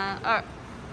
[0.00, 0.42] 三二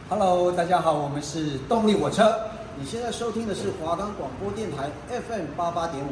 [0.09, 2.37] ，Hello，大家好，我们是动力火车。
[2.77, 6.11] 你现在收听的是华冈广播电台 FM 八八点五。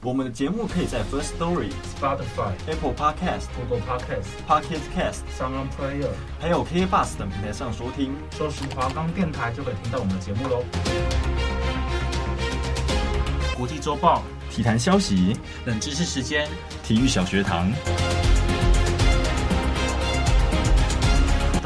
[0.00, 6.08] 我们的节目可以在 First Story、Spotify、Apple Podcast、Google Podcast、Pocket Cast、Sound Player，
[6.40, 8.14] 还有 k b u s 等平台上收听。
[8.30, 10.64] 搜寻华冈电台就可以听到我们的节目喽。
[13.54, 15.36] 国际周报、体坛消息、
[15.66, 16.48] 冷知识时间、
[16.82, 17.70] 体育小学堂。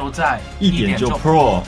[0.05, 1.63] 都在一点就 Pro。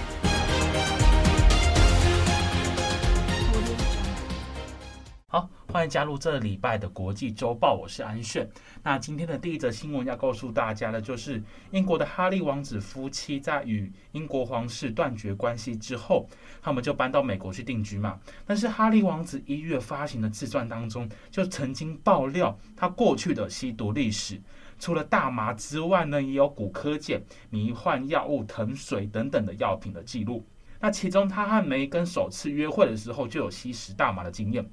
[5.27, 8.47] 好，欢迎加入这礼拜的国际周报，我是安炫。
[8.83, 16.29] 那今天的第一则新闻要告诉大家的，就是英国的哈利王子夫妻在与英国皇室断绝关系之后，
[16.61, 18.21] 他们就搬到美国去定居嘛。
[18.45, 24.39] 但是哈利王子一月发行的自传当中，就曾经爆料他过去的吸毒历史。
[24.79, 30.45] 除了大麻之外呢，也有骨科碱、迷幻药物藤水等等的药品的记录。
[30.79, 34.69] 那其中，他和梅根首次约会的时候就有吸食大麻的经验。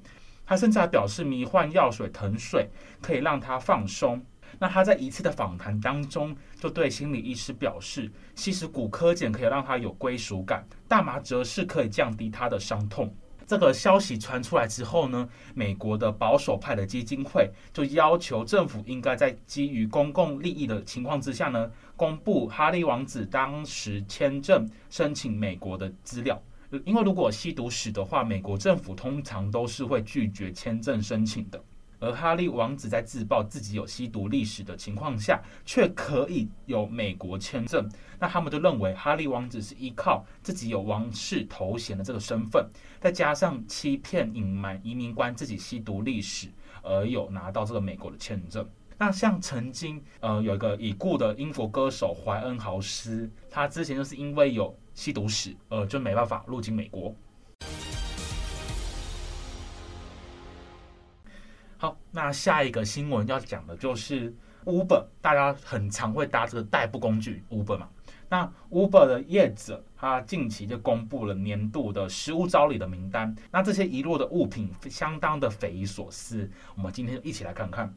[0.46, 2.68] 他甚至还表示，迷幻药水藤水
[3.00, 4.22] 可以让他放松。
[4.58, 13.12] 那他在一次的访谈当中，就对心理医师表示，吸食骨科碱可以让他有归属感，大麻则是可以降低他的伤痛。
[13.46, 26.40] 这个消息传出来之后呢，美国的保守派的基金会就要求政府应该在基于公共利益的情况之下呢，公布哈利王子当时签证申请美国的资料。
[26.84, 31.62] 因为如果吸毒史的话，美国政府通常都是会拒绝签证申请的。
[32.04, 37.88] 而哈利王子在自曝自己有吸毒历史的情况下，却可以有美国签证，
[38.20, 42.68] 那他们就认为哈利王子是依靠自己有王室头衔的这个身份，
[43.00, 46.48] 再加上欺骗隐瞒移民官自己吸毒历史，
[46.82, 48.68] 而有拿到这个美国的签证。
[48.96, 57.14] 那像曾经呃有一个已故的英国歌手怀恩豪斯，他之前就是因为有吸毒史，呃就没办法入境美国。
[61.84, 64.34] 好，那下一个新闻要讲的就是
[64.64, 67.86] Uber，大家很常会搭这个代步工具 Uber 嘛。
[68.26, 73.36] 那 Uber 的业者，他近期就公布了年度的失物招领的名单。
[73.50, 77.94] 那这些遗落的物品相当的匪夷所思，我们今天就一起来看看。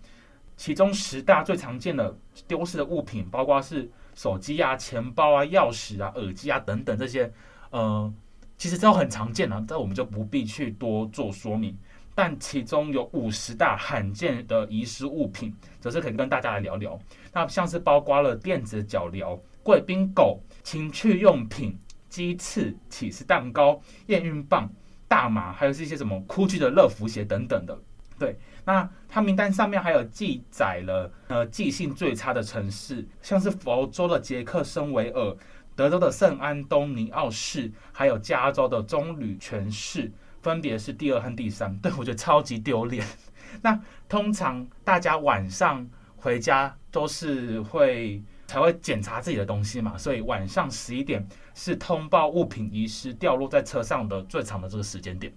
[0.58, 2.14] 其中十大最常见的
[2.46, 7.32] 丢失的物品，包括是手机啊、钱包啊、钥匙啊、耳机啊等等这些，
[7.70, 8.14] 呃，
[8.58, 11.78] 其实都很常见啊，这我们就不必去多做说明。
[12.18, 17.00] 但其中有五十大罕见的遗失物品，则是可以跟大家来聊聊。
[17.32, 21.78] 那像是包括了电子脚镣、贵宾狗、情趣用品、
[22.10, 24.68] 鸡翅、起司蛋糕、验孕棒、
[25.08, 27.78] 大麻，还有是一些什么 GUCCI 的乐福鞋等等的。
[28.18, 28.36] 对，
[28.66, 35.38] 那它名单上面还有记载了呃记性最差的城市，像是佛州的杰克森维尔、
[35.76, 40.12] 德州的圣安东尼奥市，还有加州的棕榈泉市。
[40.48, 43.06] 分别是第二和第三， 对，我觉得超级丢脸。
[43.62, 43.78] 那
[44.08, 45.86] 通常大家晚上
[46.16, 55.34] 回家都是会才会检查自己的东西嘛，所以晚上十一点是通报物品遗失掉落在车上的最长的这个时间点。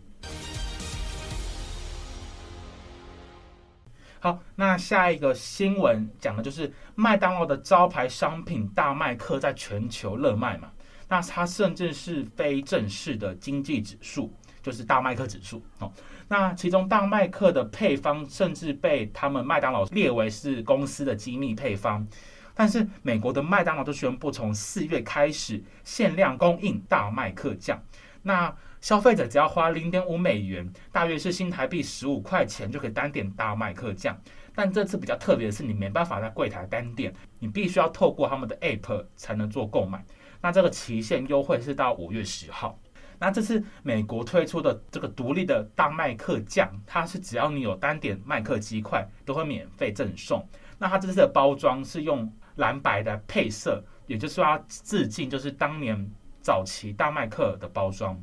[4.20, 10.70] 好，那下一个新闻讲的就是麦当劳的招牌商品大麦克在全球热卖嘛，
[11.09, 14.32] 那它甚至是非正式的经济指数。
[14.62, 15.62] 就是大麦克指数。
[15.78, 15.93] 哦，
[16.28, 22.06] 那其中大麦克的配方甚至被他们麦当劳列为是公司的机密配方，
[22.54, 27.82] 但是美国的麦当劳都宣布从四月开始限量供应大麦克酱，
[28.22, 34.19] 那消费者只要花零点五美元，大约是新台币十五块钱就可以单点大麦克酱，
[34.54, 40.03] 但这次比较特别的是，你没办法在柜台单点，你必须要透过他们的 App 才能做购买，
[40.41, 42.80] 那这个期限优惠是到五月十号。
[43.20, 50.42] 那这次美国推出的这个独立的大麦克酱，它是只要你有单点麦克鸡块，都会免费赠送。
[50.78, 58.19] 那它这次的包装是用蓝白的配色，也就是说它致敬就是当年早期大麦克的包装。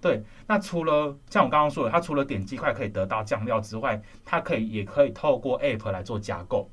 [0.00, 6.68] 对，那除了像我刚刚说的，它除了点鸡块可以得到酱料之外，它可以也可以透过 App 来做加购。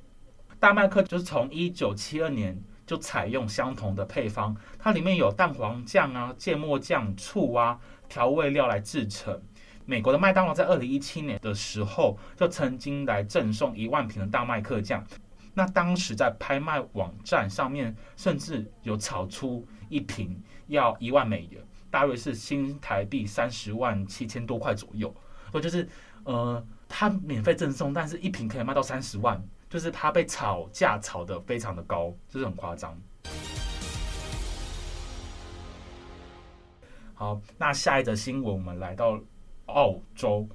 [0.59, 2.59] 大麦克就是从一九七二年。
[2.87, 7.77] 就采用相同的配方，它里面有蛋黄酱啊、芥末酱、醋啊、
[8.09, 9.39] 调味料来制成。
[9.85, 15.05] 美国的麦当劳在二零一七年的时候，就曾经来赠送一万瓶的大麦克酱。
[15.53, 25.13] 那当时在拍卖网站上面，甚至有炒出一瓶要一万美元，大约是新台币三十万七千多块左右。
[25.51, 25.87] 所以就是
[26.25, 29.41] 呃，它免费赠送，但是一瓶可以卖到三十万。
[29.69, 32.97] 就是他被炒价炒得非常的高，就是很夸张。
[37.13, 39.19] 好，那下一则新闻，我们来到
[39.65, 40.47] 澳洲。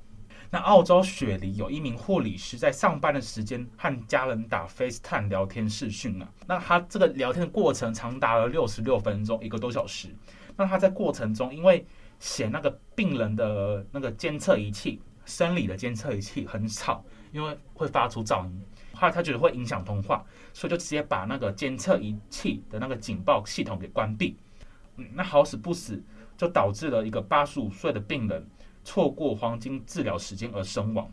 [0.49, 10.15] 那澳洲雪梨有一名护理师在上班的时间和家人打 FaceTime 聊天视讯啊，那他这个聊天的过程长达了六十六分钟，一个多小时。
[10.55, 11.87] 那他在过程中，因为
[12.21, 18.63] 嫌那个病人的那个监测仪器，生理的监测仪器很吵，因为会发出噪音，
[19.03, 24.37] 后来他觉得会影响通话，所以就直接把那个监测仪器的那个警报系统给关闭。
[24.97, 26.01] 嗯，那好死不死，
[26.37, 28.47] 就导致了一个八十五岁的病人。
[28.85, 31.09] 错过黄金治疗时间而身亡，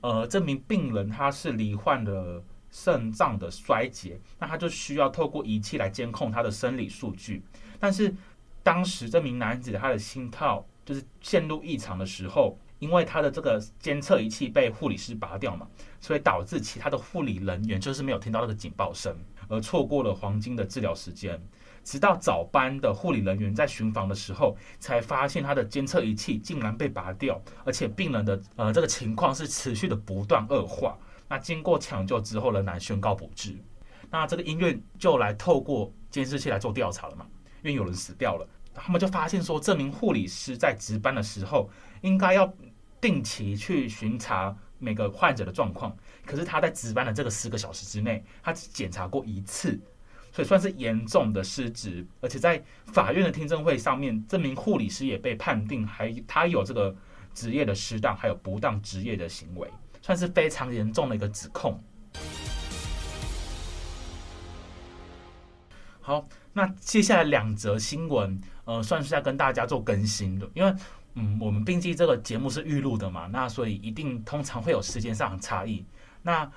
[0.00, 7.42] 呃，这名病人他是罹患了肾脏的衰竭，那他就需要透过仪器来监控他的生理数据。
[7.78, 8.14] 但是
[8.62, 15.68] 当时这名男子他的心跳就是陷入异常的时候，因为他的这个监测仪器被护理师拔掉嘛，
[16.00, 19.14] 所以导致其他的护理人员就是没有听到那个警报声，
[19.48, 21.40] 而错过了黄金的治疗时间。
[21.82, 30.98] 直到早班的护理人员在巡房的时候，才发现他的监测仪器竟然被拔掉，而且病人的呃这个情况是持续的不断恶化。
[31.26, 33.56] 那经过抢救之后，仍然宣告不治。
[34.10, 37.26] 那这个医院就来透过监视器来做调查了嘛，
[37.62, 41.70] 因为有人死掉了，他们就发现说，这名护理师在值班的时候
[42.02, 42.52] 应该要
[43.00, 49.80] 定期去巡查每个患者的状况，可是他在值班的这个十个小时之内，他只检查过一次。
[50.32, 56.94] 所以算是严重的失职，而且在法院的听证会上面，这名护理师也被判定还他有这个
[57.34, 59.68] 职业的失当，还有不当职业的行为，
[60.00, 61.82] 算是非常严重的一个指控。
[66.00, 70.72] 好，那接下来两则新闻，呃，算是要跟大家做更新的，因为
[71.14, 75.84] 嗯，我们毕竟这个节目是预录的嘛，那所以一定通常会有时间上的差异。
[76.22, 76.50] 那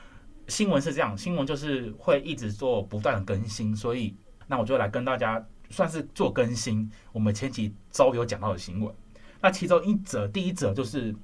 [0.47, 4.15] 新闻是这样，新闻就是会一直做不断的更新，所以
[4.47, 6.89] 那我就来跟大家算是做更新。
[7.11, 8.93] 我们前几周有讲到的新闻，
[9.41, 11.15] 那其中一则，第一则就是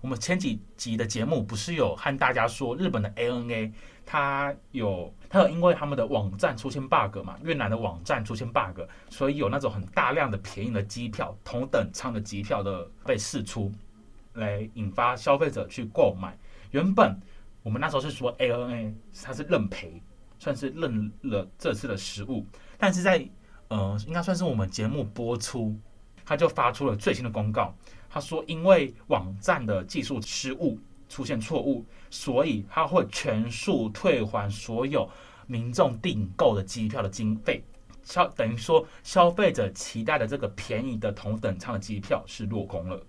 [0.00, 3.72] 我们前几集的节目不是有和大家说日本的 ANA
[4.10, 13.70] 它有它有因为他们的网站出现 bug 嘛，越南的网站出现 bug，所以有那种很大量的便宜的机票，同等舱的机票的被释出，
[14.32, 16.34] 来引发消费者去购买，
[16.70, 17.20] 原本。
[17.62, 20.02] 我们那时候是说 ANA 它是认赔，
[20.38, 22.46] 算是认了这次的失误，
[22.78, 23.28] 但是在
[23.68, 25.76] 呃应该算是我们节目播出，
[26.24, 27.74] 他就发出了最新的公告，
[28.08, 30.78] 他说因为网站的技术失误
[31.08, 35.08] 出现错误，所以他会全数退还所有
[35.46, 37.64] 民众订购的机票的经费，
[38.04, 43.00] 消等于说消费者期待的这个便宜的同等舱的机票是落空了。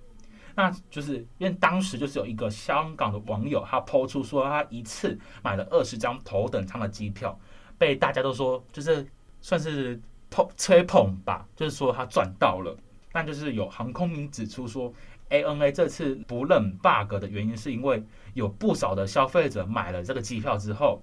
[0.56, 7.40] 那就是因为当时就是有一个香港的网友，他抛出说他一次买了二十张头等舱的机票，
[7.78, 9.08] 被大家都说就是
[9.42, 10.00] 算是
[10.30, 12.76] 捧吹捧吧，就是说他赚到了。
[13.12, 14.94] 但就是有航空迷指出说
[15.30, 18.04] ，ANA 这次不认 bug 的原因是因为
[18.34, 21.02] 有不少的消费者买了这个机票之后，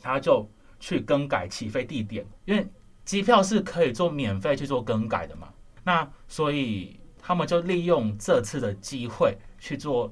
[0.00, 0.48] 他就
[0.78, 2.66] 去更改起飞地点，因为
[3.04, 5.48] 机票是可以做免费去做更改的嘛。
[5.84, 6.98] 那所以。
[7.20, 10.10] 他们就利用这次的机会去做，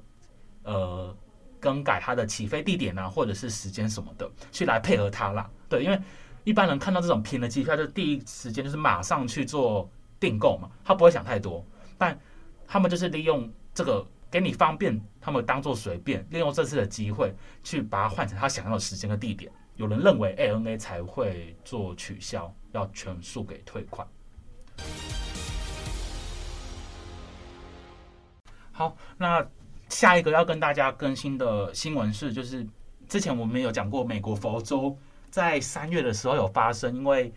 [0.65, 1.17] 呃，
[1.59, 5.49] 更改他的起飞地点啊，或者是时间什么的，去来配合他啦。
[5.67, 5.99] 对，因为
[6.45, 9.89] 一般人看到这种便宜的机票，就第一时间就是马上去做
[10.21, 11.65] 订购嘛，他不会想太多。
[11.97, 12.19] 但
[12.67, 17.31] 他们就是利用这个给你方便，他们当做随便利用这次的机会
[17.63, 19.53] 去把它换成他想要的时间和地点。
[19.75, 24.09] 有人认为 ANA 才会做取消，要全数给退款。
[28.73, 29.47] 好，那
[29.91, 32.67] 下一个要跟大家更新的新闻是，就是
[33.07, 34.97] 之前我们有讲过，美国佛州
[35.31, 37.31] 在三月的时候有发生，因为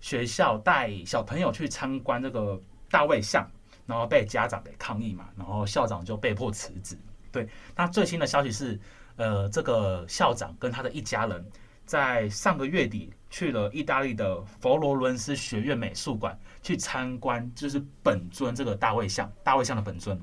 [0.00, 3.48] 学校带小朋友去参观这个大卫像，
[3.86, 6.98] 然后被家长给抗议嘛，然后校长就被迫辞职。
[7.32, 8.78] 对，那最新的消息是，
[9.16, 11.44] 呃，这个校长跟他的一家人
[11.84, 20.20] 在上个月底去了意大利的佛罗伦斯学院美术馆去参观，就是本尊这个大卫像，大卫像的本尊。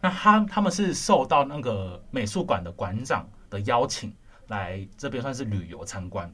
[0.00, 4.14] 那他他们是受到那个美术馆的馆长的邀请
[4.48, 6.30] 来这边算是旅游参观。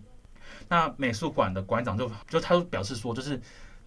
[0.68, 3.40] 那美术馆的馆长就就他就表示说，就是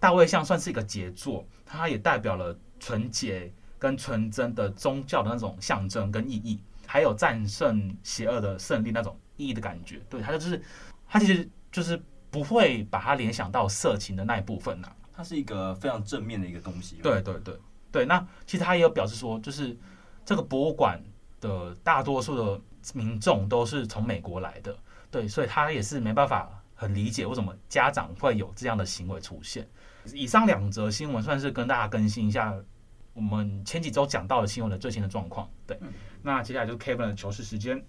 [0.04, 10.02] 大卫像算是一个杰作，它也代表了纯洁跟纯真的宗教的那种象征跟意义，还有战胜邪恶的胜利那种意义的感觉。
[10.10, 10.62] 对，它就是
[11.08, 11.98] 它其实就是
[12.30, 16.98] 不会把它联想到色情的那一部分呐、啊，它是一个非常正面的一个东西。
[17.02, 17.58] 对对对。
[17.90, 19.74] 对，那其实它也有表示说，就是
[20.26, 21.02] 这个博物馆
[21.40, 22.60] 的大多数的
[22.94, 24.78] 民众都是从美国来的，
[25.10, 29.66] 对，所以他也是没办法很理解为什么家长会有这样的行为出现。
[30.12, 32.54] 以上两则新闻算是跟大家更新一下
[33.14, 35.50] 我们前几周讲到的新闻的最新的状况。
[35.66, 37.84] 对，嗯、那接下来就是 Kevin 的糗事时间。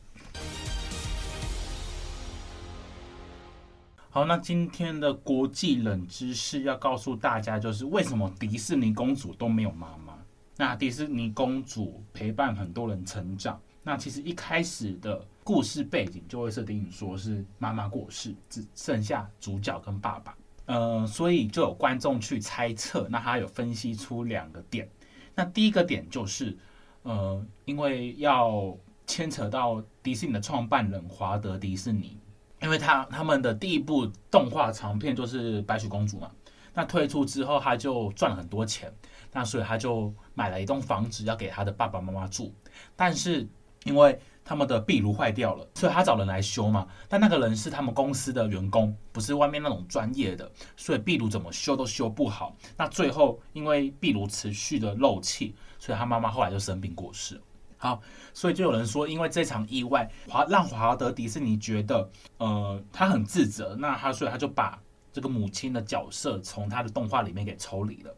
[4.10, 10.16] 好，那今天的国际冷知识要告诉大家，就是为什么迪士尼公主都没有妈妈？
[10.56, 20.32] 那迪士尼公主陪伴很多人成长，那其实一开始的故事背景就会设定说是妈妈过世，只剩下主角跟爸爸。
[20.66, 24.88] 呃，所以就有观众去猜测，那他有分析出两个点。
[25.34, 26.56] 那第一个点就是，
[27.02, 32.18] 呃，因为要牵扯到迪士尼的创办人华德迪士尼。
[32.60, 36.30] 因为他他们的第一部动画长片就是白雪公主嘛，
[36.72, 38.90] 那推出之后他就赚了很多钱，
[39.32, 42.54] 那所以他就买了一栋房子要给他的爸爸妈妈住，
[42.96, 43.46] 但是
[43.82, 57.40] 因为他们的壁炉坏掉了，所以他找人来修嘛，但那个人是他们公司的员工，不是外面那种专业的，所以壁炉怎么修都修不好，那最后因为壁炉持续的漏气，所以他妈妈后来就生病过世。
[57.76, 58.00] 好，
[58.32, 62.08] 所以就有人说，因为这场意外，华让华德迪士尼觉得，
[62.38, 64.80] 呃，他很自责，那他所以他就把
[65.12, 68.14] 这个母亲的角色从他的动画里面给抽离了。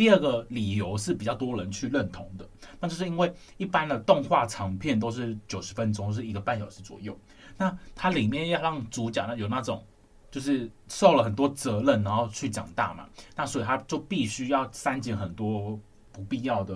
[0.00, 2.48] 第二个理由是比较多人去认同的，
[2.80, 7.14] 那就是因为一般的动画长片都是九十分钟，是一个半小时左右，
[7.58, 9.84] 那它里面要让主角呢有那种
[10.30, 15.78] 就是受了很多责任，然后去长大嘛，那所以他就必须要删减很多
[16.10, 16.74] 不必要的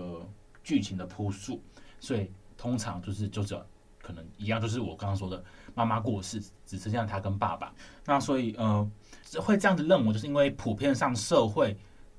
[0.63, 1.63] 剧情的铺述。
[2.01, 3.67] 所以通常就是就这
[4.03, 5.43] 可能一样，就是我刚刚说的
[5.75, 7.73] 妈妈过世，只剩下他跟爸爸。
[8.05, 8.87] 那所以呃
[9.41, 11.75] 会这样子认为，就是因为普遍上社会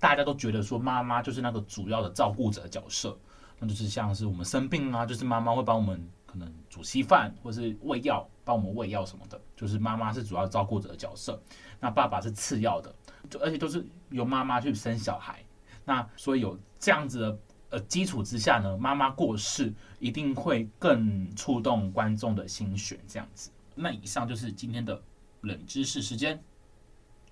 [0.05, 3.17] 大家都觉得说妈妈就是那个主要的照顾者的角色，
[3.57, 11.41] 那就是像是我们生病啊，就是妈妈会帮我们可能煮稀饭或是喂药，帮我们喂药什么的，就是妈妈是主要照顾者的角色。
[11.79, 12.93] 那爸爸是次要的，
[13.31, 15.43] 就而且都是由妈妈去生小孩。
[15.83, 17.39] 那所以有这样子的。
[17.71, 23.49] 呃，基础之下呢，妈妈过世一定会更触动观众的心弦，这样子。
[23.73, 25.01] 那以上就是今天的
[25.41, 26.39] 冷知识时间，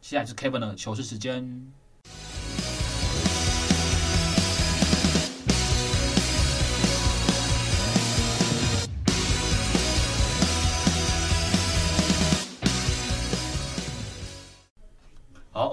[0.02, 1.72] 现在是 Kevin 的糗事时间。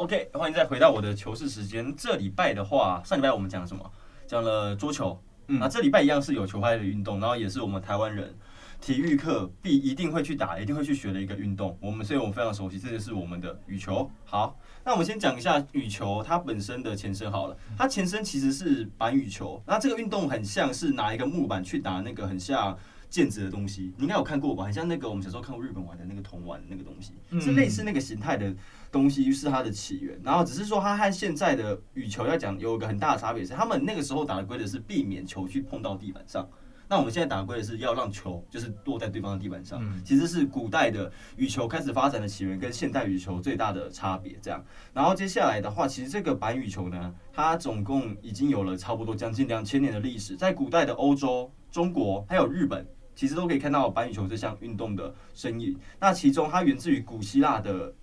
[0.00, 1.94] ，OK，欢迎再回到我的球事时间。
[1.94, 3.92] 这礼拜的话，上礼拜我们讲了什么？
[4.26, 8.34] 讲了桌球，嗯，那这礼拜一样是有球拍的运动，然后也是我们台湾人
[8.80, 11.76] 体育课必一定会去打、一定会去学的一个运动。
[11.82, 14.10] 我们所以我们非常熟悉，这就是我们的羽球。
[14.24, 19.62] 好，那我们先讲一下羽球它本身的前身好了，它前身其实是板羽球。
[19.66, 22.74] 那这个运动很像是拿一个木板去打那个很像
[23.10, 24.64] 毽子的东西，你应该有看过吧？
[24.64, 28.54] 很像那个我们小时候看过日本玩的那个铜丸的那个东西，是类似那个形态的。
[28.92, 36.44] 东西是它的起源，然后只是说它和现在的羽球要讲有一个很大的差别是，他们那个时候打的规则是避免球去碰到地板上，
[36.88, 44.60] 那我们现在打的规则是要让球就是落在对方的地板上，其实是古代的羽球开始发展的起源跟现代羽球最大的差别这样。
[44.92, 55.76] 然后接下来的话，其实这个板羽球呢，它总共已经有了差不多将近两千年的历史，在古代的欧洲、中国还有日本，其实都可以看到板羽球这项运动的身影。
[55.98, 57.94] 那其中它源自于古希腊的。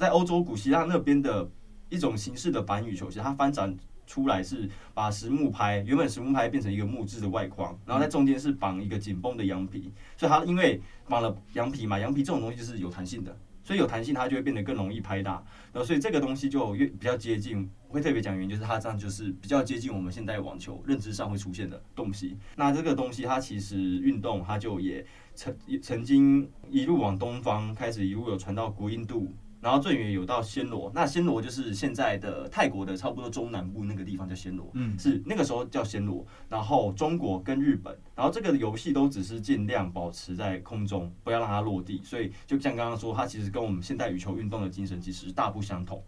[0.00, 1.46] 在欧洲古希腊那边的
[1.90, 3.76] 一种形式的板羽球，其实它发展
[4.06, 13.36] 出来是把实木拍，原本实木拍变成一个木质的外框，然后在中间是绑一个紧绷的羊皮，所以它因为绑了羊皮嘛，羊皮这种东西就是有弹性的，
[13.70, 15.34] 所以有弹性它就会变得更容易拍打，
[15.72, 22.36] 然后所以这个东西就越比较接近，会特别讲原因就是它这样就是比较接近我们现代网球认知上会出现的东西。
[22.56, 29.32] 那这个东西它其实运动它就也曾曾经一路往东方开始，一路有传到国印度。
[29.60, 36.26] 然后最远有到暹罗，那暹罗就是现在的泰国的差不多中南部那个地方叫暹罗，嗯，是那个时候叫暹罗。
[36.48, 42.00] 然后中国跟日本，然后这个游戏都只是尽量保持在空中，不要让它落地。
[42.02, 46.02] 所以就像刚刚说，它其实跟我们现代羽球运动的精神其实大不相同。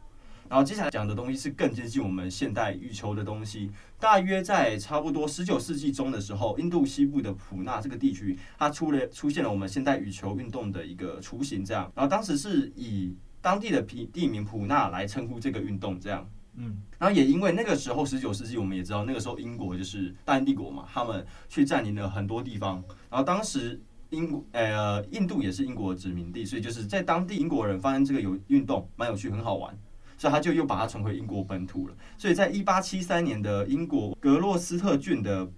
[0.48, 11.90] 然后接下来讲的东西是更接近我们现代羽球的东西，大约在差不多十九世纪中的时候，印度西部的普纳这个地区，它出了出现了我们现代羽球运动的一个雏形，这样。
[11.94, 23.78] 然后当时是以当地的地地名普纳来称呼这个运动，这样，嗯，然后也因为那个时候十九世纪，我们也知道那个时候英国就是大英帝国嘛，他们去占领了很多地方，然后当时
[24.10, 29.76] 英呃印度也是英国的殖民地，所以就是在当地英国人发现这个有运动蛮有趣很好玩，
[30.16, 31.96] 所以他就又把它传回英国本土了。
[32.16, 35.50] 所以在一八七三年的英国格洛斯特郡的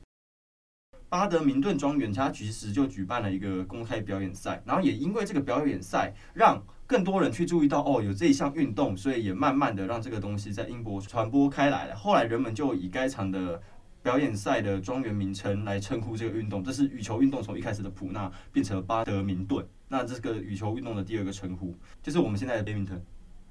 [1.08, 11.96] 巴德明顿庄园，它其实就举办了一个公开表演赛，然后也因为这个表演赛，让更多人去注意到哦，有这一项运动，所以也慢慢的让这个东西在英国传播开来了。
[11.96, 13.60] 后来人们就以该场的
[14.02, 19.66] 表演赛的庄园名称来称呼这个运动，这是羽球运动从一开始的普纳变成了巴德明顿。
[19.88, 23.00] 那这个羽球运动的第二个称呼，就是我们现在的 Badminton。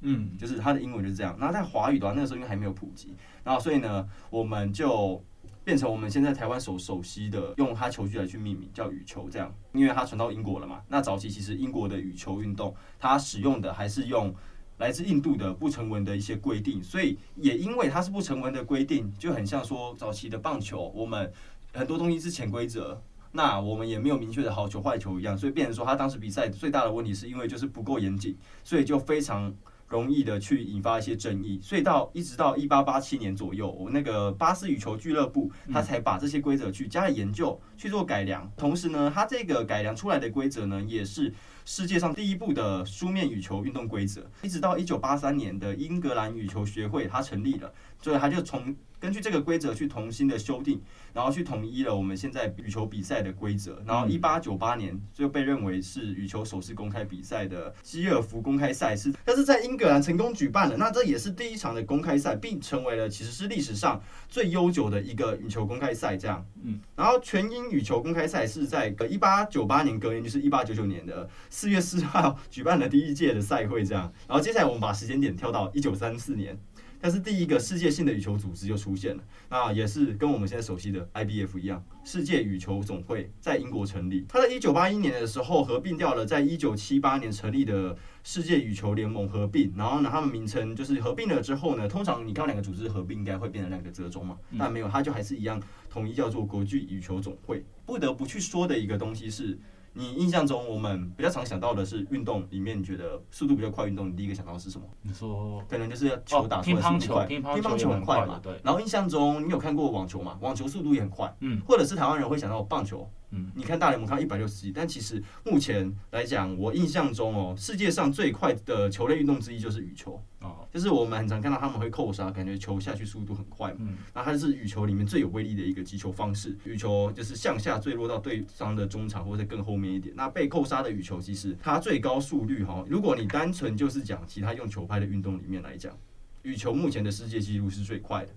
[0.01, 1.35] 嗯，就是它的英文就是这样。
[1.39, 5.23] 那在华语的话，那个时候因为还没有普及，然后所以呢，我们就。
[5.63, 10.81] 变成我们现在台湾所熟悉的，用它球具来去命名，叫羽球这样，因为它传到英国了嘛。
[10.89, 14.33] 那早期其实英国的羽球运动，它使用的还是用
[14.77, 21.31] 来自印度的不成文的一些规定，所以也因为它是不成文的规定，就很像说早期的棒球，我们
[21.73, 23.01] 很多东西是潜规则，
[23.31, 29.53] 那我们也没有明确的好球坏球一样，所以变成说他当时比赛最大的问题是因为就是不够严谨，所以就非常。
[29.93, 38.51] 容易的去引发一些争议，所以到一直到一八八七年左右，我那个巴斯羽球俱乐部，他才把这些规则去加以研究，去做改良。
[38.57, 41.31] 同时呢，他这个改良出来的规则呢，也是
[41.65, 44.29] 世界上第一部的书面羽球运动规则。
[44.41, 48.75] 一直到一九八三年的英格兰羽球学会，它成立了，所以它就从。
[48.99, 53.83] 根据这个规则去重新的修订，然后去统一了我们现在羽球比赛的规则。
[53.85, 60.77] 然后一八九八年就被认为是羽球首次公开比赛的基尔福公开赛是，但是在英格兰成功举办了。
[60.77, 66.15] 那这也是第一场的公开赛，并成为了其实是历史上最悠久的一个羽球公开赛。
[66.15, 73.85] 这样，嗯，然后全英羽球公开赛是在一八九八年隔年，就是一八九九年的四月四号举办了第一届的赛会。
[73.85, 76.57] 这样，然后接下来我们把时间点跳到一九三四年。
[76.99, 84.25] 但是第一个世界性的羽球组织就出现了，那也是跟我们现在熟悉的 IBF 一样，世界羽球总会在英国成立。
[84.27, 97.63] 它在一九八一年的时候合并掉了，在一九七八年成立的世界羽球联盟合并，然后呢，他们名称就是合并了之后呢，通常你看两个组织合并应该会变成两个折中嘛，但没有，它就还是一样统一叫做国际羽球总会。
[97.85, 99.59] 不得不去说的一个东西是。
[99.93, 104.87] 你印象中，我们比较常想到的是运动里面，你觉得速度比较快运动，你第一个想到的是什么？
[105.03, 108.39] 你说可能就是球打出来速度快，乒乓球很快嘛？
[108.41, 108.59] 对。
[108.63, 110.37] 然后印象中，你有看过网球嘛？
[110.41, 111.33] 网球速度也很快。
[111.41, 111.61] 嗯。
[111.67, 113.07] 或者是台湾人会想到棒球。
[113.33, 113.51] 嗯。
[113.55, 120.21] 你看大联盟看到一百六十几，但其实目前来讲，我印象中哦，世界上最快的球类运动之一就是羽球。
[120.39, 120.67] 哦。
[120.71, 123.77] 就是我们很常看到他们会扣杀，感觉球下去速度很快嘛。
[123.81, 123.97] 嗯。
[124.13, 126.57] 那它是羽球里面最有威力的一个击球方式。
[126.63, 130.15] 羽球就是向下坠落到对方的中场或者更后面一点。
[130.15, 135.95] 那被扣杀的羽球，其实它最高速率哈，如果你单纯就是讲其他用球拍的运动里面来讲，
[136.41, 138.31] 羽球目前的世界纪录是最快的。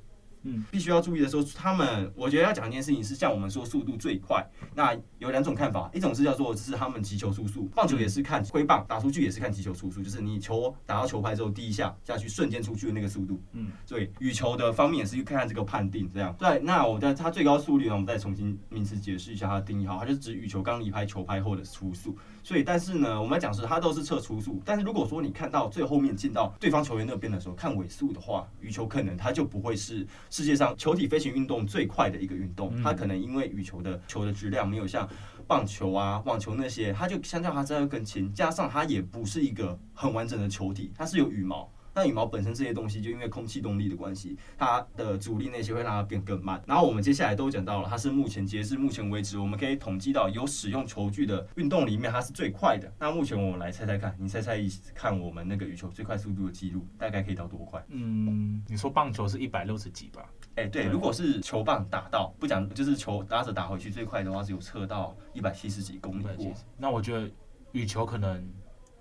[0.46, 13.42] 嗯，必须要注意的时候，他们我觉得要讲一件事情是，像我们说速度最快，那有两种看法，一种是叫做是他们击球速速，棒球也是看挥棒打出去也是看击球速速，就是你球打到球拍之后第一下下去瞬间出去的那个速度。
[13.52, 16.34] 嗯，所以羽球的方面也是去看看这个判定这样。
[16.38, 22.16] 对，那我在它最高速率呢，我们再重新名词解释一下它的定义好，它就是指羽球刚离拍球拍后的初速。
[22.46, 35.08] 所以，但是呢，我们来讲是它都是测初速，但是如果说你看到最后面进到对方球员那边的时候看尾速的话，羽球可能它就不会是世界上球体飞行运动最快的一个运动，它可能因为羽球的球的质量没有像
[35.48, 41.68] 棒球啊、网球那些，它就相较它这样更轻，加上它也不是一个很完整的球体，它是有羽毛。
[41.96, 46.62] 那羽毛本身这些东西，就因为空气动力的关系，它的阻力那些会让它变更慢。
[46.66, 52.92] 然后我们接下来都讲到了，它是目前截至目前为止，我们可以统计到有使用球具的运动里面，它是最快的。
[52.98, 54.60] 那目前我们来猜猜看，你猜猜
[54.94, 57.82] 看，我们那个羽球最快速度的记录大概可以到多快？
[57.88, 60.28] 嗯，你说棒球是一百六十几吧？
[60.56, 66.52] 哎、欸，对，如果是球棒打到不讲，就是球打着打回去最快的话，是有测到一百七十几公里过。
[66.76, 67.30] 那我觉得
[67.72, 68.46] 羽球可能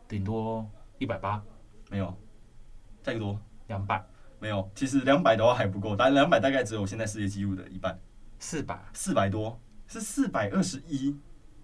[0.07, 0.65] 顶多
[0.97, 1.43] 一百八，
[1.91, 2.17] 没有。
[3.05, 3.39] 再多？
[3.67, 4.03] 两百。
[4.39, 7.95] 没有，其实两百的话还不够，但两百大概只有现在世界纪录的一半，
[8.39, 8.79] 四百。
[8.93, 9.61] 四百多？
[9.87, 11.15] 是四百二十一，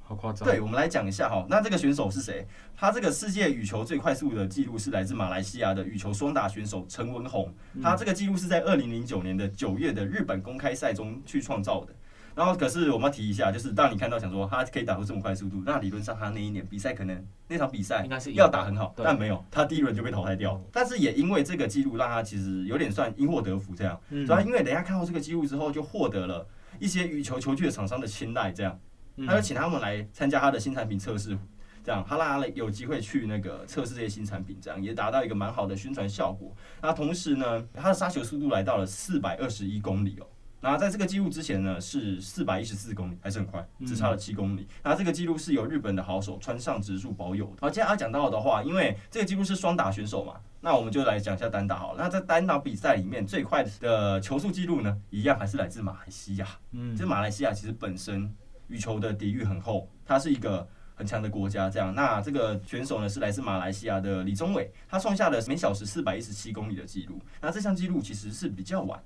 [0.04, 0.48] 好夸张。
[0.48, 2.48] 对，我们来讲一下哈，那这个选手是谁？
[2.76, 7.52] 他这个世界羽球最快速的记录是来自马来西亚的羽球双打选手陈文宏，
[7.82, 11.96] 他这个记录是在二零零九年的九月的日本公开赛中去创造的。
[12.34, 20.60] 然后，可是我们要提一下，就是当你看到想说他可以打出这么快速度，那理论上他那一年比赛可能那场比赛应该是要打很好，但没有，他第一轮就被淘汰掉。
[20.72, 24.00] 但是也因为这个记录，让他其实有点算因祸得福这样。
[24.10, 24.26] 嗯。
[24.26, 26.48] 主要因为等下看到这个记录之后，就获得了
[26.80, 28.80] 一些羽球球具的厂商的青睐，这样，
[29.28, 31.38] 他就请他们来参加他的新产品测试，
[31.84, 36.56] 这样，他让他有机会去那个测试这些新产品，这样也达到一个蛮好的宣传效果。
[36.82, 40.26] 那同时呢，他的杀球速度来到了四百二十一公里哦。
[40.64, 44.68] 那在这个记录之前呢，是四百一十四公里，还是很快，只差了七公里。
[44.84, 47.54] 那这个记录是由日本的好手川上直树保有的。
[47.62, 52.04] 好，接下来讲到的话，因为这个记录是双打选手嘛，那我们就来讲一下单打好了。
[52.04, 56.48] 那在单打比赛里面，最快的球速记录呢，一样还是来自马来西亚。
[56.74, 58.32] 嗯，这马来西亚其实本身
[58.68, 61.72] 羽球的底蕴很厚，它是一个很强的国家。
[61.72, 67.20] 这样，那这个选手呢是来自马来西亚的李宗伟，他创下了每小时四百一十七公里的记录。
[67.42, 69.02] 那这项记录其实是比较晚，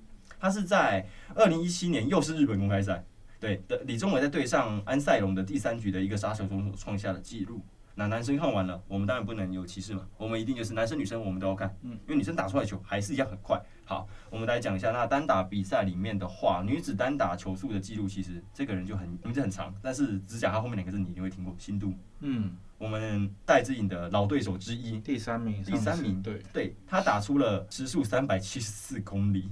[0.46, 1.04] 他是在
[1.34, 3.04] 二零一七年，又是日本公开赛，
[3.40, 7.60] 对的，李宗伟在对上安赛龙的第三局的一个杀球中所创下的记录。
[7.96, 13.60] 那男生看完了，我们当然不能有歧视嘛，我们一定就是男生女生我们都要看，嗯，因为女生打出来球还是一样很快。
[13.86, 21.92] 好，我们来讲一下那单打比赛里面的话，女子单打球速的记录，其实这个人就很名字很长，但是只讲他后面两个字，你一定会听过，新度。
[22.20, 29.50] 嗯，我们戴志颖的老对手之一，第三名，第三名，对对，他打出了时速三百七十四公里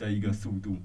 [0.00, 0.76] 的一个速度。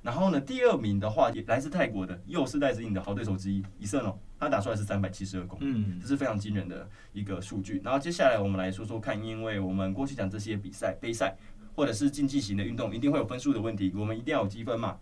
[0.00, 7.80] 然后呢，第二名的话也来自泰国的，又是戴资颖的好对手之一，伊瑟农，他打出来是三百七十二公里，嗯，这是非常惊人的一个数据。
[7.82, 11.36] 然后接下来我们来说说看，因为我们过去讲这些比赛、杯赛
[11.74, 14.96] 或者是竞技型的运动，一定会有分数的问题，我们一定要有积分嘛。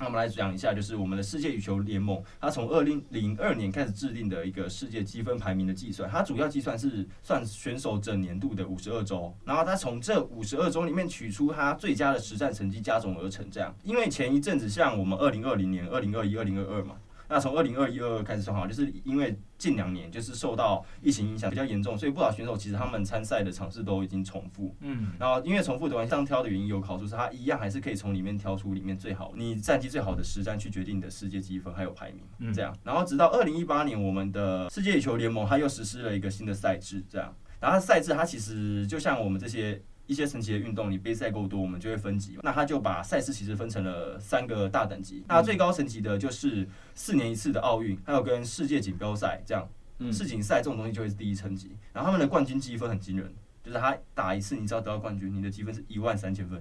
[0.00, 13.46] 那我们来讲一下，就是我们的世界羽球联盟，它从二零零二年开始制定的一个世界积分排名的计算，它主要计算是算选手整年度的五十二周，然后它从这五十二周里面取出它最佳的实战成绩加总而成。
[13.50, 16.94] 这样，因为前一阵子像我们二零二零年、二零二一、二零二二嘛。
[17.28, 24.74] 那从二零二一、二二开始算好，就是因为近两年就是受到疫情影响比较严重，所以不少选手其实他们参赛的场次都已经重复。
[24.80, 32.20] 嗯，然后因为重复的关系，上挑的原因有考出是他一样还是可以从里面挑出里面最好你战绩最好的实战去决定你的世界积分还有排名。
[32.38, 39.82] 嗯，这样，然后直到二零一八年，我们的世界羽球联盟它又实施了一个新的赛制，这样，然后赛制它其实就像我们这些。
[40.10, 42.36] 一些神奇的运动，你杯赛够多，我们就会分级。
[42.42, 45.22] 那他就把赛事其实分成了三个大等级。
[45.28, 49.68] 那最高层级的就是四年一次的奥运，还有跟世界锦标赛这样。
[50.12, 51.70] 世锦赛这种东西就会是第一层级。
[51.92, 56.60] 然后他们的冠军积分很惊人，就是他打一次，你只要得到冠军，你的积分是一万三千分。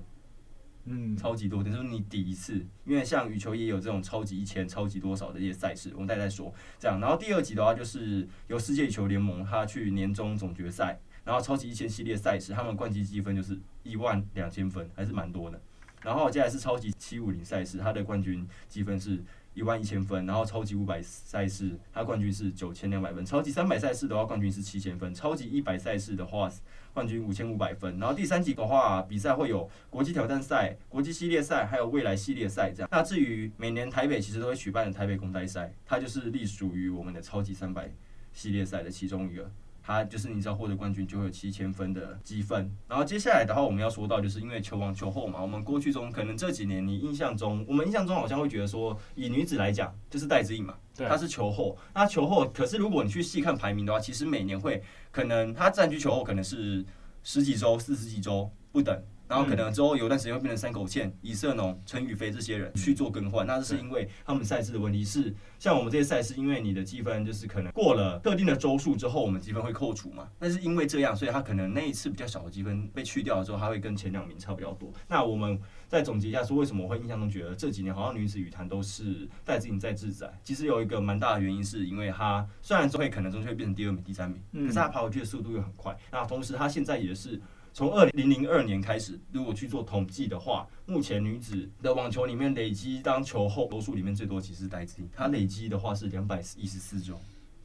[0.86, 1.64] 嗯，超级多。
[1.64, 6.54] 等于说你抵一次，因为像羽球也有这种超级一千、超级多少的一些赛事，我们待会再说。
[6.78, 11.00] 这样，然后第二级的话就是由世界羽球联盟他去年终总决赛。
[11.30, 15.62] 然后超级一千系列赛事，他们冠军积分就是一万两千分，还是蛮多的。
[16.02, 20.26] 然后接下来是超级七五零赛事，它的冠军积分是一万一千分。
[20.26, 23.24] 然后超级五百赛事，它冠军是九千两百分。
[23.24, 25.14] 超级三百赛事的话，冠军是七千分。
[25.14, 26.52] 超级一百赛事的话，
[26.96, 28.00] 冠军五千五百分。
[28.00, 32.90] 然后第三级的话，比赛会有国际挑战赛、国际系列赛，还有未来系列赛这样。
[32.92, 37.92] 那至于每年台北其实都会举办的台北公开赛，它就是隶属于我们的超级三百
[38.34, 39.52] 系列赛的其中一个。
[39.90, 42.72] 他就是你只要获得冠军，就会有七千分的积分。
[42.88, 51.76] 然后接下来的话，我们要说到，就是因为球王球后嘛，我们过去中可能这几年你印象中，我们印象中好像会觉得说，以女子来讲，就是戴资颖嘛，她是球后。
[51.92, 56.86] 那球后，可是如果你去细看排名的话，其实每年会可能她占据球后可能是
[57.24, 59.04] 十几周、四十几周不等。
[59.30, 65.06] 然后可能之后有段时间会变成山口茜、以色农、陈宇飞这些人去做更换，那这是因为他们赛事的问题。
[65.06, 70.28] 是像我们这些赛事，因为你的积分就是可能过了特定的周数之后，我们积分会扣除嘛。
[70.40, 74.92] 但是因为这样，所以他可能那一次比较小的积分被去掉了之后，他会跟前两名差比较多。
[75.08, 80.28] 那我们再总结一下，说为什么我会印象中觉得这几年好像女子羽坛都是戴资颖在制宰？
[80.44, 85.96] 其实有一个蛮大的原因，是因为她虽然说会可能终究会变成第二名、第三名，可是她跑回去的速度又很快。
[86.12, 87.40] 那同时她现在也是。
[87.74, 97.20] 从二零零二年开始，如果去做统计的话，目前女子的网球里面累积当球后多数里面最多其实是戴资颖，她累积的话是两百一十四周，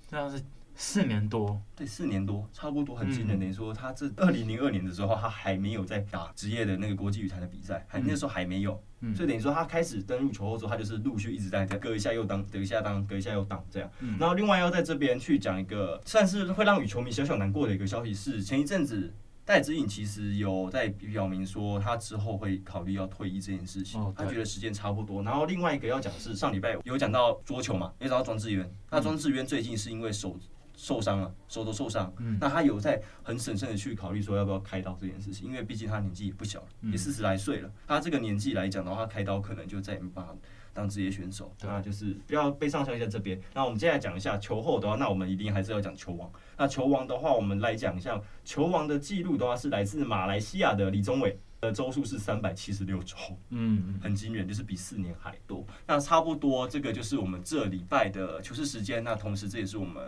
[0.08, 0.42] 这样是
[0.76, 3.38] 四年多，对，四年多，差不多很惊人。
[3.38, 8.72] 等于说，她这二零零二年的时候，她还没有在打职业的那个国际羽坛的比赛，还那时候还没有，
[9.14, 13.90] 所以等于说她开始登入球后之后，她就是陆续一直在隔一下又当，隔一下当，隔一下又当这样。
[14.18, 19.12] 然后另外要在这边去讲一个算是会让羽球迷小小难过的一个消息是，前一阵子。
[19.46, 24.00] 戴资颖其实有在表明说，他之后会考虑要退役这件事情。
[24.16, 25.22] 他觉得时间差不多。
[25.22, 28.74] 然后另外一个要讲的是，上礼拜有讲到桌球嘛，有讲到庄智渊。
[28.90, 30.38] 那庄智渊最近是因为手
[30.76, 32.12] 受伤了，手都受伤。
[32.40, 37.70] 那他有在很审慎的去考虑说要不要开刀这件事情，因为毕竟他年纪也不小了，也四十来岁了。
[37.86, 40.34] 他这个年纪来讲的话，开刀可能就再也没办法
[40.72, 41.54] 当职业选手。
[41.62, 43.40] 那就是不要悲伤消息在这边。
[43.54, 46.30] 那我们接下来讲一下球后的话，那我们一定还是要讲球王。
[46.56, 53.16] 那球王的话，我们来讲一下球王的记录的话，是来自马来西亚的李宗伟，的周数是三百七十六周，
[53.50, 55.64] 嗯，很惊人，就是比四年还多。
[55.86, 59.02] 那差不多，这个就是我们这礼拜的球事时间。
[59.02, 60.02] 那同时，这也是我们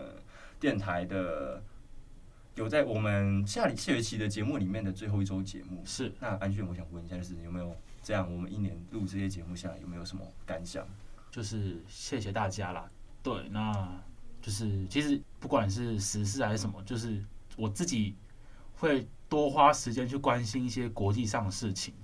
[0.66, 1.62] 电台的
[2.56, 5.80] 有在我们下下学期的节目里面的最后一周节目。
[5.84, 6.12] 是。
[6.18, 10.84] 那安炫，我想问一下，就是有没有这样，我们一年录这些节目下来，有没有什么感想？
[11.30, 12.90] 就是谢谢大家啦。
[13.22, 14.02] 对，那。
[14.42, 17.24] 就是其实不管是时事还是什么，就是
[17.56, 18.16] 我自己
[18.74, 21.94] 会多花时间去关心一些国际上的事情。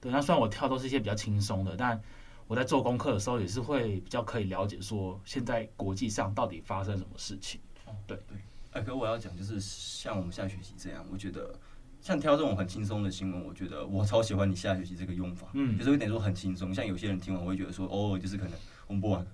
[0.00, 2.00] 对，那虽然我跳都是一些比较轻松的，但
[2.46, 7.60] 我在做功课的时候，也是会比较可以了解说现在国际上到底发生什么事情。
[8.06, 8.38] 对对，
[8.72, 11.54] 哎，可我要讲就是像我们下学期这样，我觉得
[12.00, 16.72] 像挑这种很轻松的新闻，我觉得我超喜欢你下学期这个用法，嗯，就是有点说很轻松。
[16.74, 18.52] 像有些人听完我会觉得说，哦，就是可能
[18.86, 19.26] 我们播完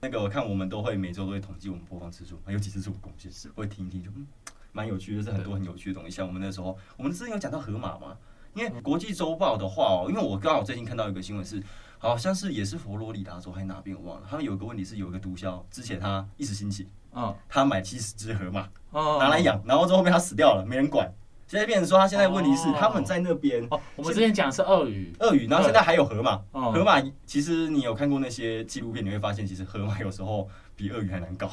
[0.00, 4.26] 那个，我看我们都会每周都会统计我们播放次数，还有几次是我贡献，是会听一听就嗯，
[4.72, 6.10] 蛮有趣的，是很多很有趣的东西。
[6.10, 8.16] 像我们那时候，我们之前有讲到河马嘛，
[8.54, 11.62] 因为国际周报的话哦，因为我刚好最近看到一个新闻是。
[11.98, 16.86] 好像是也是佛罗里达州还是哪边我忘了，他们有一个问题是有一个毒枭，之前他一时兴起，
[17.16, 21.10] 嗯，他买七十只河马，拿来养，然后之后面他死掉了，没人管。
[21.48, 31.50] 现在变成说他现在问题是他们在那边，哦，我们之前讲是鳄鱼，鳄鱼，然后现在还有河马，河马其实你有看过那些纪录片，你会发现其实河马有时候比鳄鱼还难搞，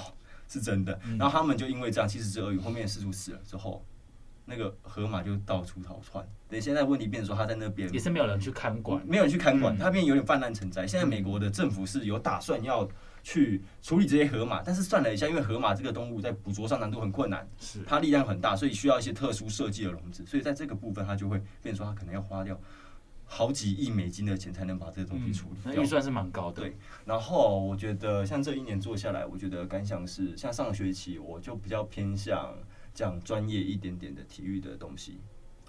[0.50, 1.00] 是真的。
[1.18, 3.84] 然后他们就因为这样，七十只鳄鱼后面失主死了之后。
[4.46, 6.26] 那个河马就到处逃窜。
[6.50, 10.86] 等现在问题变成说，他在那边也是没有人去看管，没有人去看管，他变有点泛滥成灾。
[10.86, 12.88] 现在美国的政府是有打算要
[13.24, 20.24] 去处理这些河马，但是算了一下，因为河马这个动物在捕捉上难度很困难，是它力量很大，所以需要一些特殊设计的笼子。
[20.28, 22.60] 所以在这个部分，它就会变成说，它可能要花掉
[23.26, 25.74] 好几亿美金的钱才能把这个东西处理掉。
[25.74, 26.62] 那预算是蛮高的。
[26.62, 32.54] 对，然后我觉得像这一年做下来，我觉得感想是，像上学期我就比较偏向。
[32.94, 35.20] 讲专业一点点的体育的东西，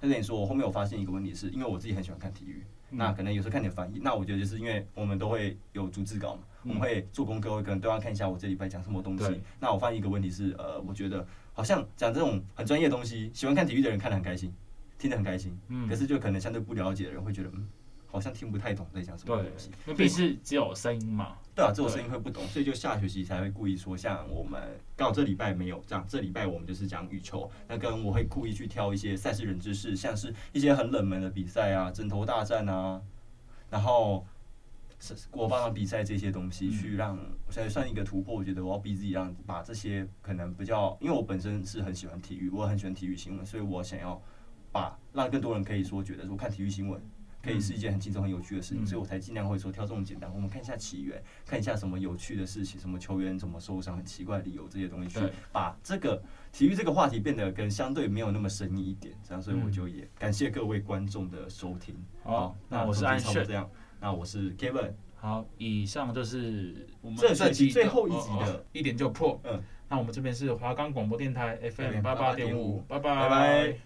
[0.01, 9.41] 他跟你说，我后面我发现一个问题是，因为我自己很喜欢看体育，嗯、那可能有时候看点翻译，那我觉得就是因为我们都会有逐字稿嘛，嗯、我们会做功课，会可能都要看一下我这礼拜讲什么东西。
[9.59, 14.53] 那我发现一个问题是，呃，我觉得好像讲这种很专业的东西，喜欢看体育的人看得很开心，
[14.99, 17.69] 听得很开心，嗯，可是就可能相对不了解的人会觉得，嗯。
[18.15, 21.37] 好像听不太懂在讲什么东西，因为毕竟只有声音嘛。
[21.53, 24.63] 对啊，只有声音会不懂，所以就下学期才会故意说，像我们
[24.97, 33.03] 刚好这礼拜没有这样，这礼拜我们就是讲羽球，那跟我会故意去挑一些赛事冷知识，像是一些很冷门的比赛啊，枕头大战啊，
[33.69, 34.25] 然后
[35.01, 37.19] 是国棒的比赛这些东西，去让
[37.51, 38.33] 才算一个突破。
[38.33, 44.21] 我觉得我要逼自己让把这些可能比较，因为我本身是很喜欢体育，我很喜欢体育新闻，所以我想要
[44.71, 47.01] 把让更多人可以说觉得说看体育新闻。
[47.45, 50.33] 可以是一件很轻松、很有趣的事情，所以我才尽量会说挑这种简单。
[50.35, 59.15] 我们看一下起源，看一下什么有趣的事情，什么球员怎么受伤、很奇怪的理由这些东西，去把这个体育这个话题变得跟相对没有那么神秘一点。
[59.23, 61.95] 这样，所以我就也感谢各位观众的收听。
[62.23, 63.69] 好，那我是安炫，这样，
[64.01, 64.93] 那我是 Kevin。
[65.17, 69.41] 好，以上就是我们这算是最后一集的一点就破。
[69.45, 73.15] 嗯，那我们这边是华冈广播电台 FM 八八点五，拜拜。
[73.15, 73.85] 拜拜。